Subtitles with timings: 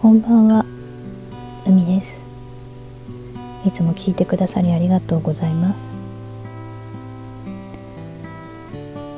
[0.00, 0.64] こんばんは。
[1.66, 2.24] 海です。
[3.66, 5.92] いつも聞いてくださりありがとうございます。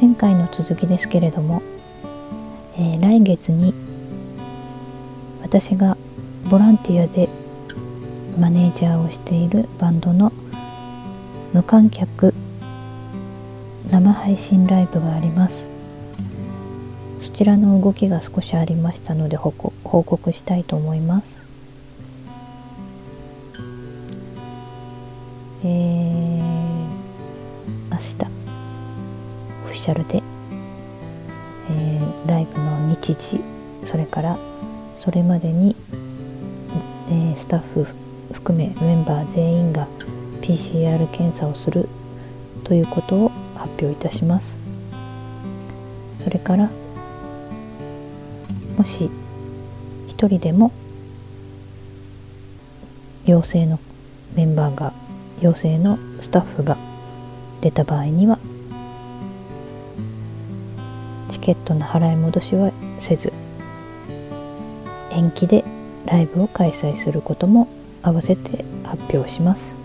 [0.00, 1.62] 前回の続きですけれども、
[2.76, 3.72] えー、来月に
[5.42, 5.96] 私が
[6.50, 7.28] ボランティアで
[8.36, 10.32] マネージャーをしているバンドの
[11.52, 12.34] 無観客
[13.92, 15.73] 生配信ライブがあります。
[17.18, 21.44] そちらの動きが少しありましたので報告したいと思います。
[25.64, 26.40] えー、
[27.90, 28.16] 明日
[29.64, 30.22] オフィシャルで、
[31.70, 33.40] えー、ライブの日時
[33.84, 34.38] それから
[34.94, 35.74] それまでに、
[37.08, 37.86] えー、スタッフ
[38.32, 39.88] 含めメンバー全員が
[40.42, 41.88] PCR 検査をする
[42.64, 44.58] ということを発表いたします。
[46.18, 46.70] それから
[48.76, 49.10] もし
[50.08, 50.72] 一人でも
[53.24, 53.78] 陽性の
[54.34, 54.92] メンバーが
[55.40, 56.76] 陽性のスタッフが
[57.60, 58.38] 出た場合には
[61.30, 63.32] チケットの払い戻しはせず
[65.10, 65.64] 延期で
[66.06, 67.68] ライブを開催することも
[68.02, 69.78] 合わせて発表します。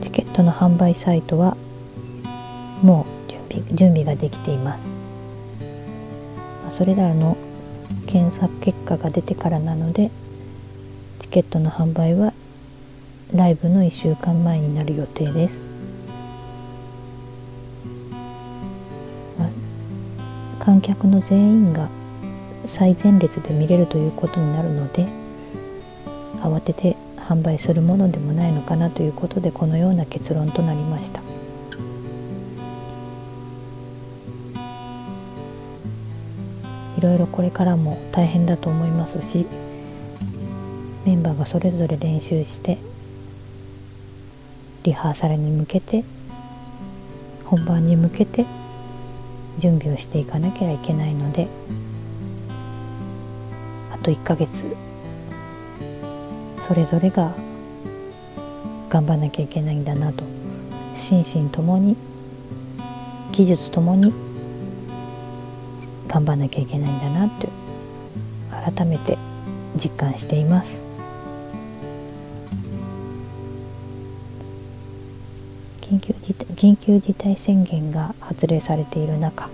[0.00, 1.56] チケットの販売サイトは
[2.82, 5.03] もう準備準備ができています。
[6.74, 7.36] それらの
[8.08, 10.10] 検索結果が出てからなので
[11.20, 12.32] チケットの販売は
[13.32, 15.60] ライブの1週間前になる予定です、
[19.38, 21.88] まあ、観客の全員が
[22.66, 25.06] 最前列で見れるということになるので
[26.40, 31.22] 慌てて販売するものでもないのかなということでこのような結論となりました。
[36.96, 39.46] いろいろこれからも大変だと思いますし
[41.04, 42.78] メンバーがそれぞれ練習して
[44.84, 46.04] リハーサルに向けて
[47.44, 48.46] 本番に向けて
[49.58, 51.48] 準備をしていかなきゃいけないので
[53.92, 54.66] あと1ヶ月
[56.60, 57.34] それぞれが
[58.88, 60.24] 頑張らなきゃいけないんだなと
[60.94, 61.96] 心身ともに
[63.32, 64.12] 技術ともに
[66.14, 67.48] 頑張らなきゃいけないんだなって
[68.72, 69.18] 改めて
[69.74, 70.84] 実感しています。
[75.80, 79.50] 緊急事態緊急事態宣言が発令されている中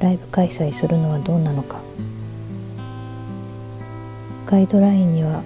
[0.00, 1.80] ライブ開催するのはどうなのか。
[4.44, 5.42] ガイドラインには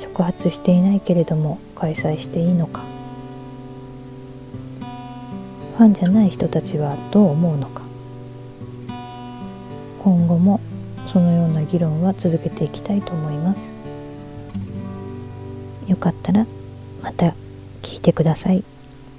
[0.00, 2.95] 触発していないけれども開催していいのか。
[5.76, 7.82] ファンじゃない人たちはどう思うのか。
[10.02, 10.60] 今後も
[11.06, 13.68] そのような議論は続けていきたいと思います。
[15.86, 16.46] よかったら
[17.02, 17.34] また
[17.82, 18.64] 聞いてください。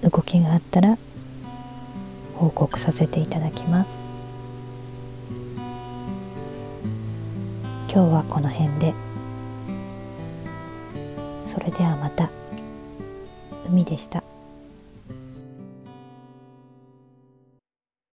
[0.02, 0.98] 動きがあったら
[2.36, 3.92] 報告させていただきます。
[7.90, 8.94] 今日はこの辺で。
[11.46, 12.32] それではまた。
[13.68, 14.27] 海でした。